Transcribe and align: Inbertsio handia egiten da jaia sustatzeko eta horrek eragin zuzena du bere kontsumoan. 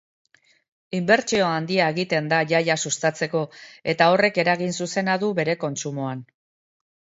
Inbertsio 0.99 1.49
handia 1.57 1.89
egiten 1.93 2.31
da 2.31 2.39
jaia 2.53 2.79
sustatzeko 2.87 3.43
eta 3.95 4.09
horrek 4.15 4.43
eragin 4.47 4.77
zuzena 4.81 5.21
du 5.27 5.33
bere 5.43 5.59
kontsumoan. 5.69 6.27